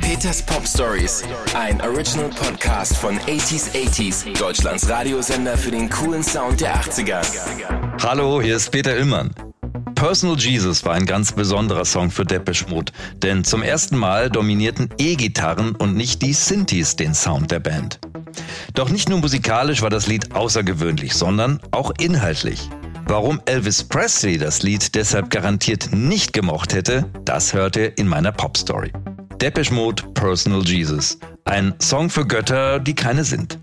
Peters 0.00 0.40
Pop 0.40 0.66
Stories, 0.66 1.22
ein 1.54 1.78
Original 1.82 2.30
Podcast 2.30 2.96
von 2.96 3.18
80s 3.18 3.72
80s, 3.72 4.38
Deutschlands 4.38 4.88
Radiosender 4.88 5.58
für 5.58 5.70
den 5.70 5.90
coolen 5.90 6.22
Sound 6.22 6.62
der 6.62 6.74
80er. 6.74 7.20
Hallo, 8.02 8.40
hier 8.40 8.56
ist 8.56 8.70
Peter 8.70 8.96
Illmann. 8.96 9.34
Personal 9.94 10.38
Jesus 10.38 10.82
war 10.86 10.94
ein 10.94 11.04
ganz 11.04 11.32
besonderer 11.32 11.84
Song 11.84 12.10
für 12.10 12.24
Depeche 12.24 12.66
Mode, 12.70 12.92
denn 13.18 13.44
zum 13.44 13.62
ersten 13.62 13.98
Mal 13.98 14.30
dominierten 14.30 14.88
E-Gitarren 14.96 15.76
und 15.76 15.94
nicht 15.94 16.22
die 16.22 16.32
Synthes 16.32 16.96
den 16.96 17.12
Sound 17.12 17.50
der 17.50 17.60
Band. 17.60 17.98
Doch 18.72 18.88
nicht 18.88 19.10
nur 19.10 19.18
musikalisch 19.18 19.82
war 19.82 19.90
das 19.90 20.06
Lied 20.06 20.34
außergewöhnlich, 20.34 21.14
sondern 21.14 21.60
auch 21.70 21.92
inhaltlich. 22.00 22.70
Warum 23.06 23.42
Elvis 23.44 23.84
Presley 23.84 24.38
das 24.38 24.62
Lied 24.62 24.94
deshalb 24.94 25.28
garantiert 25.28 25.90
nicht 25.92 26.32
gemocht 26.32 26.72
hätte, 26.72 27.10
das 27.26 27.52
hört 27.52 27.76
ihr 27.76 27.98
in 27.98 28.08
meiner 28.08 28.32
Pop-Story. 28.32 28.90
Depeche 29.40 29.74
Mode 29.74 30.02
Personal 30.14 30.62
Jesus. 30.64 31.18
Ein 31.44 31.74
Song 31.80 32.08
für 32.08 32.26
Götter, 32.26 32.78
die 32.78 32.94
keine 32.94 33.24
sind. 33.24 33.58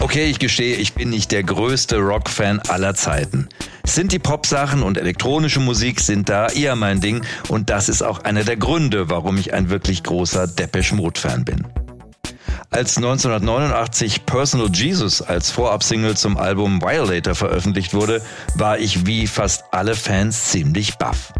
Okay, 0.00 0.26
ich 0.26 0.38
gestehe, 0.38 0.76
ich 0.76 0.94
bin 0.94 1.10
nicht 1.10 1.30
der 1.30 1.42
größte 1.42 1.98
Rock-Fan 1.98 2.60
aller 2.68 2.94
Zeiten. 2.94 3.48
Sind 3.84 4.12
die 4.12 4.18
Pop-Sachen 4.18 4.82
und 4.82 4.98
elektronische 4.98 5.60
Musik 5.60 6.00
sind 6.00 6.28
da 6.28 6.48
eher 6.48 6.76
mein 6.76 7.00
Ding 7.00 7.22
und 7.48 7.70
das 7.70 7.88
ist 7.88 8.02
auch 8.02 8.20
einer 8.20 8.44
der 8.44 8.56
Gründe, 8.56 9.10
warum 9.10 9.36
ich 9.36 9.52
ein 9.52 9.68
wirklich 9.68 10.02
großer 10.02 10.46
Depeche 10.46 10.94
Mode-Fan 10.94 11.44
bin. 11.44 11.66
Als 12.70 12.96
1989 12.96 14.26
Personal 14.26 14.70
Jesus 14.72 15.22
als 15.22 15.50
Vorabsingle 15.50 16.16
zum 16.16 16.36
Album 16.36 16.80
Violator 16.80 17.34
veröffentlicht 17.34 17.94
wurde, 17.94 18.22
war 18.54 18.78
ich 18.78 19.06
wie 19.06 19.26
fast 19.26 19.64
alle 19.72 19.94
Fans 19.94 20.50
ziemlich 20.50 20.96
baff. 20.96 21.32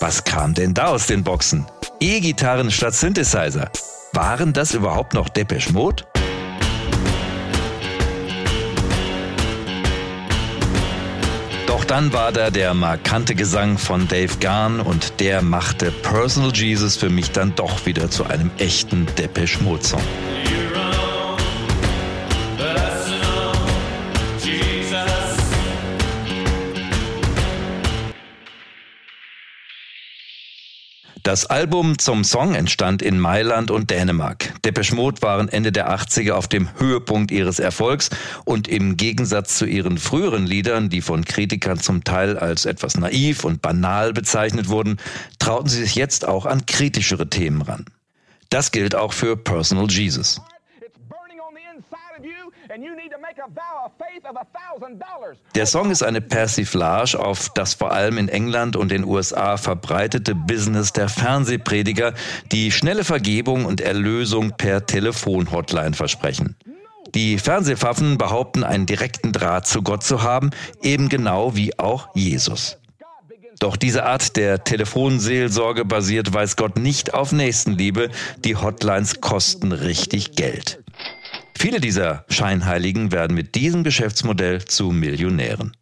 Was 0.00 0.24
kam 0.24 0.52
denn 0.52 0.74
da 0.74 0.88
aus 0.88 1.06
den 1.06 1.24
Boxen? 1.24 1.64
E-Gitarren 2.00 2.70
statt 2.70 2.94
Synthesizer. 2.94 3.70
Waren 4.12 4.52
das 4.52 4.74
überhaupt 4.74 5.14
noch 5.14 5.30
Depeche 5.30 5.72
Mode? 5.72 6.04
Doch 11.66 11.84
dann 11.84 12.12
war 12.12 12.30
da 12.32 12.50
der 12.50 12.74
markante 12.74 13.34
Gesang 13.34 13.78
von 13.78 14.06
Dave 14.06 14.36
Garn 14.38 14.80
und 14.80 15.18
der 15.18 15.40
machte 15.40 15.90
Personal 15.90 16.52
Jesus 16.54 16.96
für 16.96 17.08
mich 17.08 17.30
dann 17.32 17.54
doch 17.54 17.86
wieder 17.86 18.10
zu 18.10 18.24
einem 18.24 18.50
echten 18.58 19.06
Depeche 19.16 19.62
Mode 19.62 19.84
Song. 19.84 20.02
Das 31.26 31.44
Album 31.44 31.98
zum 31.98 32.22
Song 32.22 32.54
entstand 32.54 33.02
in 33.02 33.18
Mailand 33.18 33.72
und 33.72 33.90
Dänemark. 33.90 34.54
Depeche 34.64 34.94
Mode 34.94 35.22
waren 35.22 35.48
Ende 35.48 35.72
der 35.72 35.92
80er 35.92 36.34
auf 36.34 36.46
dem 36.46 36.68
Höhepunkt 36.78 37.32
ihres 37.32 37.58
Erfolgs 37.58 38.10
und 38.44 38.68
im 38.68 38.96
Gegensatz 38.96 39.58
zu 39.58 39.66
ihren 39.66 39.98
früheren 39.98 40.46
Liedern, 40.46 40.88
die 40.88 41.00
von 41.00 41.24
Kritikern 41.24 41.80
zum 41.80 42.04
Teil 42.04 42.38
als 42.38 42.64
etwas 42.64 42.96
naiv 42.96 43.42
und 43.42 43.60
banal 43.60 44.12
bezeichnet 44.12 44.68
wurden, 44.68 44.98
trauten 45.40 45.68
sie 45.68 45.82
sich 45.82 45.96
jetzt 45.96 46.28
auch 46.28 46.46
an 46.46 46.64
kritischere 46.64 47.28
Themen 47.28 47.62
ran. 47.62 47.86
Das 48.48 48.70
gilt 48.70 48.94
auch 48.94 49.12
für 49.12 49.36
Personal 49.36 49.90
Jesus. 49.90 50.40
Der 55.54 55.66
Song 55.66 55.90
ist 55.90 56.02
eine 56.02 56.20
Persiflage 56.20 57.18
auf 57.18 57.50
das 57.50 57.74
vor 57.74 57.92
allem 57.92 58.18
in 58.18 58.28
England 58.28 58.76
und 58.76 58.90
den 58.90 59.04
USA 59.04 59.56
verbreitete 59.56 60.34
Business 60.34 60.92
der 60.92 61.08
Fernsehprediger, 61.08 62.14
die 62.52 62.72
schnelle 62.72 63.04
Vergebung 63.04 63.64
und 63.64 63.80
Erlösung 63.80 64.52
per 64.56 64.86
Telefonhotline 64.86 65.94
versprechen. 65.94 66.56
Die 67.14 67.38
Fernsehpfaffen 67.38 68.18
behaupten, 68.18 68.64
einen 68.64 68.86
direkten 68.86 69.32
Draht 69.32 69.66
zu 69.66 69.82
Gott 69.82 70.02
zu 70.02 70.22
haben, 70.22 70.50
eben 70.82 71.08
genau 71.08 71.54
wie 71.54 71.78
auch 71.78 72.08
Jesus. 72.14 72.78
Doch 73.58 73.76
diese 73.76 74.04
Art 74.04 74.36
der 74.36 74.64
Telefonseelsorge 74.64 75.84
basiert, 75.84 76.32
weiß 76.32 76.56
Gott, 76.56 76.76
nicht 76.76 77.14
auf 77.14 77.32
Nächstenliebe. 77.32 78.10
Die 78.44 78.56
Hotlines 78.56 79.20
kosten 79.20 79.72
richtig 79.72 80.32
Geld. 80.32 80.82
Viele 81.58 81.80
dieser 81.80 82.26
Scheinheiligen 82.28 83.12
werden 83.12 83.34
mit 83.34 83.54
diesem 83.54 83.82
Geschäftsmodell 83.82 84.62
zu 84.66 84.90
Millionären. 84.90 85.74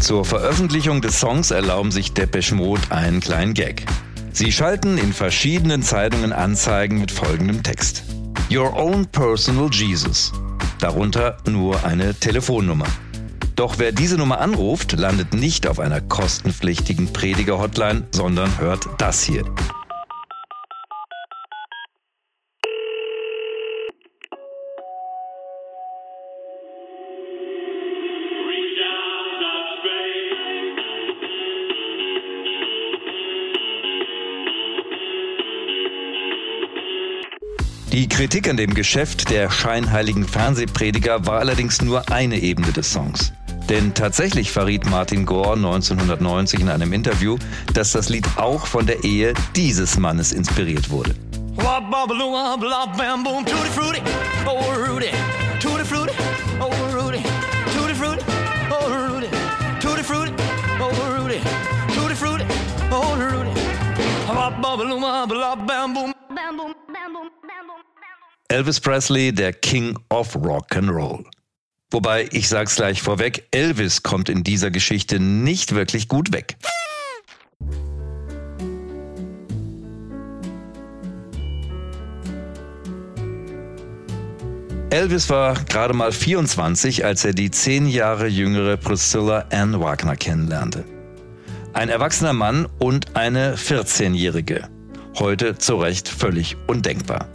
Zur 0.00 0.24
Veröffentlichung 0.24 1.00
des 1.00 1.20
Songs 1.20 1.52
erlauben 1.52 1.92
sich 1.92 2.14
Depeche 2.14 2.56
Mode 2.56 2.82
einen 2.90 3.20
kleinen 3.20 3.54
Gag. 3.54 3.86
Sie 4.32 4.50
schalten 4.50 4.98
in 4.98 5.12
verschiedenen 5.12 5.82
Zeitungen 5.82 6.32
Anzeigen 6.32 7.00
mit 7.00 7.12
folgendem 7.12 7.62
Text. 7.62 8.02
Your 8.50 8.76
own 8.76 9.06
personal 9.06 9.70
Jesus. 9.70 10.32
Darunter 10.80 11.36
nur 11.46 11.84
eine 11.84 12.12
Telefonnummer. 12.12 12.86
Doch 13.54 13.78
wer 13.78 13.92
diese 13.92 14.16
Nummer 14.16 14.40
anruft, 14.40 14.92
landet 14.92 15.32
nicht 15.32 15.66
auf 15.66 15.78
einer 15.78 16.00
kostenpflichtigen 16.00 17.12
Prediger-Hotline, 17.12 18.08
sondern 18.10 18.58
hört 18.58 18.88
das 18.98 19.22
hier. 19.22 19.44
Die 37.98 38.08
Kritik 38.08 38.48
an 38.48 38.56
dem 38.56 38.74
Geschäft 38.74 39.28
der 39.28 39.50
scheinheiligen 39.50 40.24
Fernsehprediger 40.24 41.26
war 41.26 41.40
allerdings 41.40 41.82
nur 41.82 42.08
eine 42.12 42.38
Ebene 42.38 42.70
des 42.70 42.92
Songs. 42.92 43.32
Denn 43.68 43.92
tatsächlich 43.92 44.52
verriet 44.52 44.88
Martin 44.88 45.26
Gore 45.26 45.54
1990 45.54 46.60
in 46.60 46.68
einem 46.68 46.92
Interview, 46.92 47.38
dass 47.74 47.90
das 47.90 48.08
Lied 48.08 48.24
auch 48.36 48.66
von 48.66 48.86
der 48.86 49.02
Ehe 49.02 49.34
dieses 49.56 49.98
Mannes 49.98 50.30
inspiriert 50.30 50.90
wurde. 50.90 51.16
Elvis 68.50 68.80
Presley, 68.80 69.32
der 69.32 69.52
King 69.52 69.98
of 70.08 70.34
Rock 70.36 70.74
and 70.74 70.90
Roll. 70.90 71.24
Wobei, 71.90 72.28
ich 72.32 72.48
sag's 72.48 72.76
gleich 72.76 73.02
vorweg, 73.02 73.46
Elvis 73.50 74.02
kommt 74.02 74.28
in 74.28 74.42
dieser 74.42 74.70
Geschichte 74.70 75.20
nicht 75.20 75.74
wirklich 75.74 76.08
gut 76.08 76.32
weg. 76.32 76.56
Elvis 84.90 85.28
war 85.28 85.54
gerade 85.64 85.92
mal 85.92 86.12
24, 86.12 87.04
als 87.04 87.24
er 87.26 87.34
die 87.34 87.50
zehn 87.50 87.86
Jahre 87.86 88.26
jüngere 88.26 88.78
Priscilla 88.78 89.44
Ann 89.52 89.78
Wagner 89.78 90.16
kennenlernte. 90.16 90.84
Ein 91.74 91.90
erwachsener 91.90 92.32
Mann 92.32 92.66
und 92.78 93.14
eine 93.14 93.56
14-Jährige. 93.56 94.68
Heute 95.18 95.58
zu 95.58 95.76
Recht 95.76 96.08
völlig 96.08 96.56
undenkbar. 96.66 97.28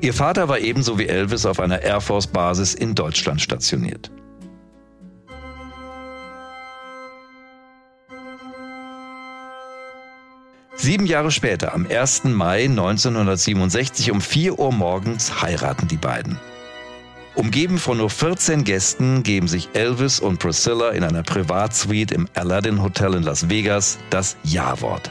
Ihr 0.00 0.14
Vater 0.14 0.48
war 0.48 0.60
ebenso 0.60 0.96
wie 0.98 1.08
Elvis 1.08 1.44
auf 1.44 1.58
einer 1.58 1.82
Air 1.82 2.00
Force 2.00 2.28
Basis 2.28 2.74
in 2.74 2.94
Deutschland 2.94 3.40
stationiert. 3.40 4.12
Sieben 10.76 11.06
Jahre 11.06 11.32
später, 11.32 11.74
am 11.74 11.88
1. 11.90 12.24
Mai 12.24 12.66
1967 12.66 14.12
um 14.12 14.20
4 14.20 14.60
Uhr 14.60 14.72
morgens, 14.72 15.42
heiraten 15.42 15.88
die 15.88 15.96
beiden. 15.96 16.38
Umgeben 17.34 17.78
von 17.78 17.98
nur 17.98 18.10
14 18.10 18.62
Gästen 18.62 19.24
geben 19.24 19.48
sich 19.48 19.70
Elvis 19.72 20.20
und 20.20 20.38
Priscilla 20.38 20.90
in 20.90 21.02
einer 21.02 21.24
Privatsuite 21.24 22.14
im 22.14 22.28
Aladdin 22.34 22.80
Hotel 22.80 23.14
in 23.14 23.24
Las 23.24 23.48
Vegas 23.48 23.98
das 24.10 24.36
Ja-Wort. 24.44 25.10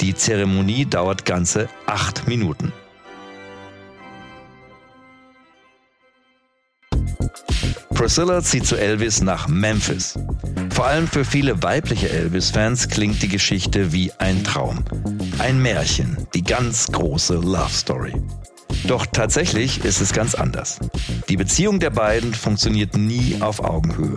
Die 0.00 0.14
Zeremonie 0.14 0.86
dauert 0.86 1.24
ganze 1.24 1.68
acht 1.86 2.28
Minuten. 2.28 2.72
Priscilla 8.00 8.42
zieht 8.42 8.64
zu 8.64 8.76
Elvis 8.76 9.20
nach 9.20 9.46
Memphis. 9.46 10.18
Vor 10.70 10.86
allem 10.86 11.06
für 11.06 11.22
viele 11.22 11.62
weibliche 11.62 12.08
Elvis-Fans 12.08 12.88
klingt 12.88 13.20
die 13.20 13.28
Geschichte 13.28 13.92
wie 13.92 14.10
ein 14.16 14.42
Traum. 14.42 14.82
Ein 15.38 15.60
Märchen, 15.60 16.16
die 16.32 16.42
ganz 16.42 16.86
große 16.86 17.34
Love 17.34 17.68
Story. 17.70 18.14
Doch 18.86 19.04
tatsächlich 19.04 19.84
ist 19.84 20.00
es 20.00 20.14
ganz 20.14 20.34
anders. 20.34 20.78
Die 21.28 21.36
Beziehung 21.36 21.78
der 21.78 21.90
beiden 21.90 22.32
funktioniert 22.32 22.96
nie 22.96 23.36
auf 23.40 23.62
Augenhöhe. 23.62 24.16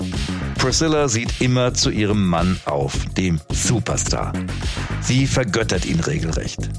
Priscilla 0.57 1.09
sieht 1.09 1.41
immer 1.41 1.73
zu 1.73 1.89
ihrem 1.89 2.25
Mann 2.25 2.57
auf, 2.63 2.93
dem 3.17 3.41
Superstar. 3.51 4.31
Sie 5.01 5.27
vergöttert 5.27 5.83
ihn 5.83 5.99
regelrecht. 5.99 6.69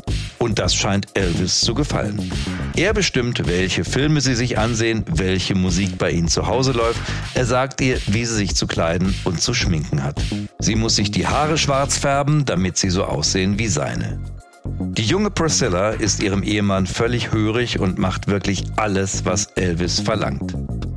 Und 0.44 0.58
das 0.58 0.74
scheint 0.74 1.06
Elvis 1.14 1.62
zu 1.62 1.72
gefallen. 1.72 2.30
Er 2.76 2.92
bestimmt, 2.92 3.46
welche 3.46 3.82
Filme 3.82 4.20
sie 4.20 4.34
sich 4.34 4.58
ansehen, 4.58 5.02
welche 5.10 5.54
Musik 5.54 5.96
bei 5.96 6.10
ihnen 6.10 6.28
zu 6.28 6.46
Hause 6.46 6.72
läuft. 6.72 7.00
Er 7.32 7.46
sagt 7.46 7.80
ihr, 7.80 7.96
wie 8.08 8.26
sie 8.26 8.34
sich 8.34 8.54
zu 8.54 8.66
kleiden 8.66 9.14
und 9.24 9.40
zu 9.40 9.54
schminken 9.54 10.02
hat. 10.02 10.20
Sie 10.58 10.74
muss 10.74 10.96
sich 10.96 11.10
die 11.10 11.26
Haare 11.26 11.56
schwarz 11.56 11.96
färben, 11.96 12.44
damit 12.44 12.76
sie 12.76 12.90
so 12.90 13.04
aussehen 13.04 13.58
wie 13.58 13.68
seine. 13.68 14.20
Die 14.66 15.04
junge 15.04 15.30
Priscilla 15.30 15.92
ist 15.92 16.22
ihrem 16.22 16.42
Ehemann 16.42 16.86
völlig 16.86 17.32
hörig 17.32 17.80
und 17.80 17.98
macht 17.98 18.26
wirklich 18.26 18.64
alles, 18.76 19.24
was 19.24 19.46
Elvis 19.54 20.00
verlangt. 20.00 20.54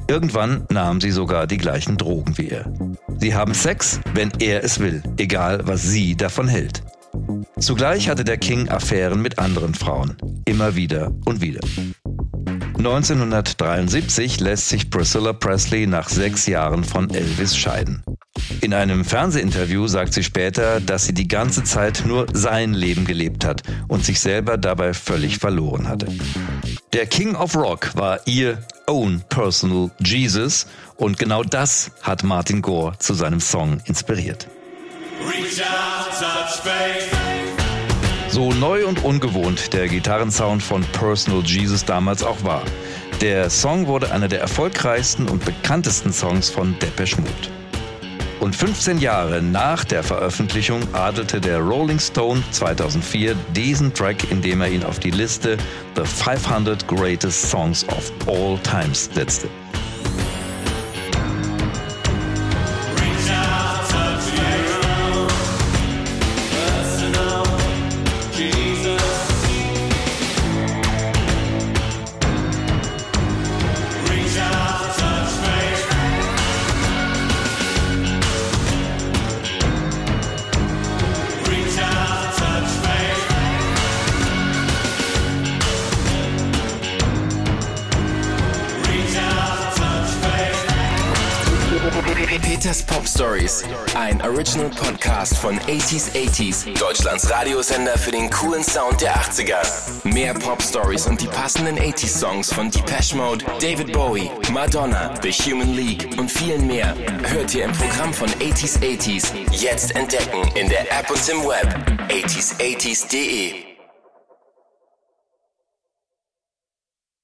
Irgendwann 0.10 0.66
nahm 0.70 1.00
sie 1.00 1.12
sogar 1.12 1.48
die 1.48 1.58
gleichen 1.58 1.96
Drogen 1.96 2.38
wie 2.38 2.50
er. 2.50 2.70
Sie 3.18 3.34
haben 3.34 3.54
Sex, 3.54 4.02
wenn 4.14 4.30
er 4.40 4.66
es 4.66 4.80
will, 4.80 5.04
egal 5.16 5.62
was 5.64 5.84
sie 5.84 6.18
davon 6.18 6.50
hält. 6.50 6.84
Zugleich 7.60 8.08
hatte 8.10 8.24
der 8.24 8.38
King 8.38 8.70
Affären 8.70 9.22
mit 9.22 9.40
anderen 9.40 9.74
Frauen, 9.74 10.16
immer 10.46 10.76
wieder 10.76 11.12
und 11.26 11.42
wieder. 11.42 11.62
1973 12.78 14.40
lässt 14.40 14.70
sich 14.70 14.90
Priscilla 14.90 15.34
Presley 15.34 15.88
nach 15.88 16.10
sechs 16.10 16.46
Jahren 16.46 16.84
von 16.84 17.10
Elvis 17.10 17.58
scheiden. 17.58 18.04
In 18.62 18.74
einem 18.74 19.04
Fernsehinterview 19.04 19.88
sagt 19.88 20.14
sie 20.14 20.24
später, 20.24 20.80
dass 20.80 21.06
sie 21.06 21.14
die 21.14 21.28
ganze 21.28 21.64
Zeit 21.64 22.04
nur 22.06 22.28
sein 22.34 22.74
Leben 22.74 23.06
gelebt 23.06 23.44
hat 23.44 23.64
und 23.88 24.06
sich 24.06 24.20
selber 24.20 24.58
dabei 24.58 24.94
völlig 24.94 25.40
verloren 25.40 25.88
hatte. 25.88 26.08
Der 26.94 27.08
King 27.08 27.36
of 27.36 27.56
Rock 27.56 27.96
war 27.96 28.20
ihr 28.26 28.60
own 28.86 29.24
personal 29.30 29.92
Jesus 30.00 30.68
und 30.96 31.18
genau 31.18 31.44
das 31.44 31.92
hat 32.04 32.24
Martin 32.24 32.62
Gore 32.62 32.98
zu 33.00 33.16
seinem 33.16 33.40
Song 33.40 33.82
inspiriert. 33.86 34.48
So 38.38 38.54
neu 38.54 38.86
und 38.86 39.04
ungewohnt 39.04 39.74
der 39.74 39.88
Gitarrensound 39.88 40.62
von 40.62 40.84
Personal 40.92 41.42
Jesus 41.44 41.84
damals 41.84 42.22
auch 42.22 42.44
war. 42.44 42.62
Der 43.20 43.50
Song 43.50 43.88
wurde 43.88 44.12
einer 44.12 44.28
der 44.28 44.42
erfolgreichsten 44.42 45.28
und 45.28 45.44
bekanntesten 45.44 46.14
Songs 46.14 46.48
von 46.48 46.78
Depeche 46.78 47.20
Mode. 47.20 47.32
Und 48.40 48.56
15 48.56 49.00
Jahre 49.00 49.42
nach 49.42 49.84
der 49.84 50.04
Veröffentlichung 50.04 50.82
adelte 50.94 51.42
der 51.42 51.58
Rolling 51.62 51.98
Stone 51.98 52.44
2004 52.52 53.34
diesen 53.56 53.92
Track, 53.92 54.30
indem 54.30 54.62
er 54.62 54.70
ihn 54.70 54.84
auf 54.84 55.00
die 55.00 55.10
Liste 55.10 55.58
The 55.96 56.06
500 56.06 56.88
Greatest 56.88 57.50
Songs 57.50 57.90
of 57.90 58.12
All 58.28 58.60
Times 58.60 59.10
setzte. 59.16 59.50
Peters 92.58 92.84
Pop 92.84 93.08
Stories, 93.08 93.64
ein 93.96 94.22
Original 94.22 94.70
Podcast 94.70 95.38
von 95.38 95.60
80s 95.60 96.12
80s, 96.12 96.80
Deutschlands 96.80 97.30
Radiosender 97.30 97.98
für 97.98 98.12
den 98.12 98.30
coolen 98.30 98.64
Sound 98.64 99.02
der 99.02 99.16
80er. 99.16 99.58
Mehr 100.04 100.34
Pop 100.34 100.62
Stories 100.62 101.08
und 101.08 101.22
die 101.22 101.28
passenden 101.28 101.78
80s 101.78 102.20
Songs 102.20 102.52
von 102.52 102.72
Depeche 102.72 103.16
Mode, 103.16 103.46
David 103.60 103.92
Bowie, 103.94 104.30
Madonna, 104.52 105.14
The 105.22 105.32
Human 105.32 105.74
League 105.74 106.18
und 106.18 106.32
vielen 106.32 106.68
mehr 106.68 106.96
hört 107.24 107.54
ihr 107.54 107.66
im 107.66 107.72
Programm 107.72 108.14
von 108.14 108.30
80s 108.30 108.80
80s. 108.80 109.34
Jetzt 109.52 109.96
entdecken 109.96 110.48
in 110.56 110.70
der 110.70 110.92
App 110.92 111.10
und 111.10 111.30
im 111.30 111.46
Web 111.46 111.68
80s80s.de. 112.10 113.77